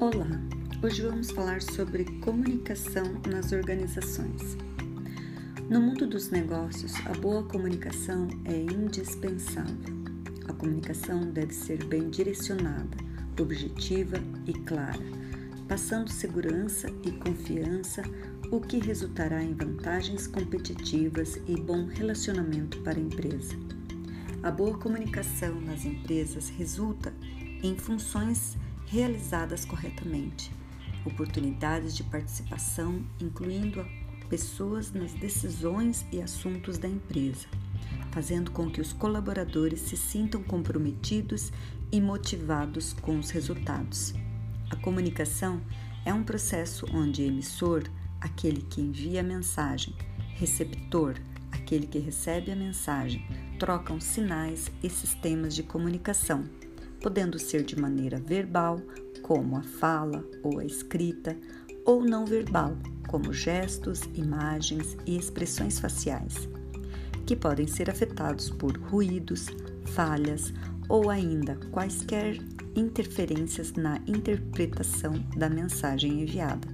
[0.00, 0.26] Olá,
[0.82, 4.56] hoje vamos falar sobre comunicação nas organizações.
[5.68, 9.94] No mundo dos negócios, a boa comunicação é indispensável.
[10.48, 12.96] A comunicação deve ser bem direcionada,
[13.38, 14.16] objetiva
[14.46, 15.04] e clara,
[15.68, 18.02] passando segurança e confiança,
[18.50, 23.54] o que resultará em vantagens competitivas e bom relacionamento para a empresa.
[24.42, 27.12] A boa comunicação nas empresas resulta
[27.62, 28.56] em funções
[28.90, 30.50] realizadas corretamente,
[31.06, 33.86] oportunidades de participação, incluindo
[34.28, 37.46] pessoas nas decisões e assuntos da empresa,
[38.10, 41.52] fazendo com que os colaboradores se sintam comprometidos
[41.92, 44.12] e motivados com os resultados.
[44.70, 45.60] A comunicação
[46.04, 47.84] é um processo onde emissor,
[48.20, 49.94] aquele que envia a mensagem,
[50.34, 51.14] receptor,
[51.52, 53.24] aquele que recebe a mensagem,
[53.56, 56.44] trocam sinais e sistemas de comunicação,
[57.00, 58.80] podendo ser de maneira verbal,
[59.22, 61.36] como a fala ou a escrita,
[61.84, 62.76] ou não verbal,
[63.08, 66.48] como gestos, imagens e expressões faciais,
[67.26, 69.46] que podem ser afetados por ruídos,
[69.86, 70.52] falhas
[70.88, 72.38] ou ainda quaisquer
[72.74, 76.68] interferências na interpretação da mensagem enviada.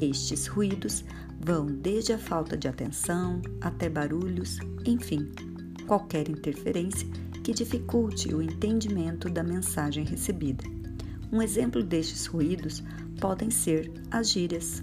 [0.00, 1.04] Estes ruídos
[1.40, 5.30] vão desde a falta de atenção até barulhos, enfim,
[5.86, 7.08] qualquer interferência
[7.46, 10.64] que dificulte o entendimento da mensagem recebida.
[11.30, 12.82] Um exemplo destes ruídos
[13.20, 14.82] podem ser as gírias.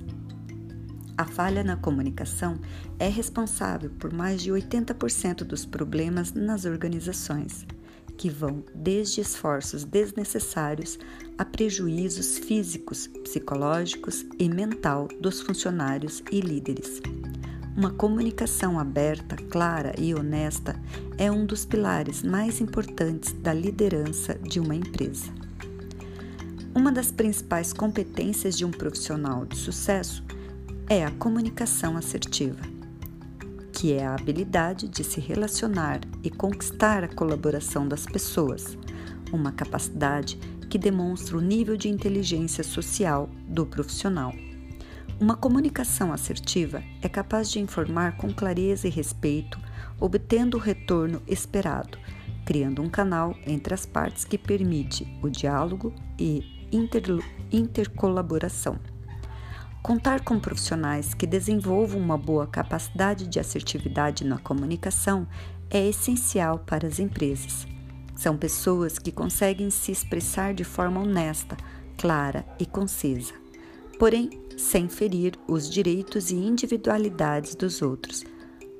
[1.17, 2.57] A falha na comunicação
[2.97, 7.67] é responsável por mais de 80% dos problemas nas organizações,
[8.15, 10.97] que vão desde esforços desnecessários
[11.37, 17.01] a prejuízos físicos, psicológicos e mental dos funcionários e líderes.
[17.75, 20.79] Uma comunicação aberta, clara e honesta
[21.17, 25.31] é um dos pilares mais importantes da liderança de uma empresa.
[26.75, 30.23] Uma das principais competências de um profissional de sucesso
[30.87, 32.61] é a comunicação assertiva,
[33.71, 38.77] que é a habilidade de se relacionar e conquistar a colaboração das pessoas,
[39.31, 40.37] uma capacidade
[40.69, 44.31] que demonstra o nível de inteligência social do profissional.
[45.23, 49.57] Uma comunicação assertiva é capaz de informar com clareza e respeito,
[49.97, 51.97] obtendo o retorno esperado,
[52.45, 57.03] criando um canal entre as partes que permite o diálogo e inter
[57.53, 58.77] intercolaboração.
[59.81, 65.25] Contar com profissionais que desenvolvam uma boa capacidade de assertividade na comunicação
[65.69, 67.65] é essencial para as empresas.
[68.13, 71.55] São pessoas que conseguem se expressar de forma honesta,
[71.97, 73.41] clara e concisa
[74.03, 78.23] porém sem ferir os direitos e individualidades dos outros.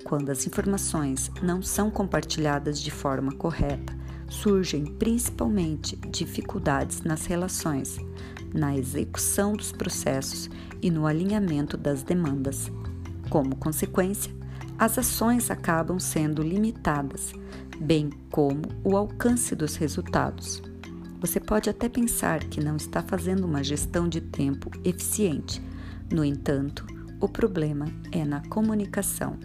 [0.04, 3.96] Quando as informações não são compartilhadas de forma correta,
[4.30, 7.98] surgem principalmente dificuldades nas relações,
[8.54, 10.50] na execução dos processos
[10.82, 12.72] e no alinhamento das demandas.
[13.30, 14.34] Como consequência,
[14.78, 17.34] as ações acabam sendo limitadas,
[17.80, 20.62] bem como o alcance dos resultados.
[21.24, 25.62] Você pode até pensar que não está fazendo uma gestão de tempo eficiente.
[26.12, 26.86] No entanto,
[27.18, 29.40] o problema é na comunicação.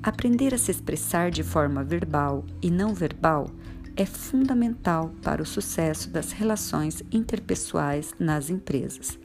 [0.00, 3.50] Aprender a se expressar de forma verbal e não verbal
[3.96, 9.18] é fundamental para o sucesso das relações interpessoais nas empresas.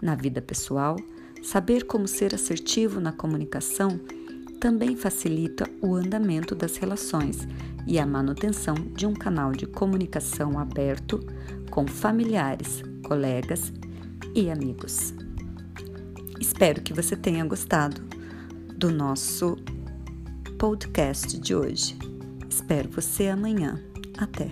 [0.00, 0.94] Na vida pessoal,
[1.42, 3.98] saber como ser assertivo na comunicação
[4.60, 7.48] também facilita o andamento das relações
[7.86, 11.18] e a manutenção de um canal de comunicação aberto
[11.70, 13.72] com familiares, colegas
[14.34, 15.14] e amigos.
[16.38, 18.02] Espero que você tenha gostado
[18.76, 19.56] do nosso
[20.58, 21.96] podcast de hoje.
[22.48, 23.82] Espero você amanhã.
[24.18, 24.50] Até!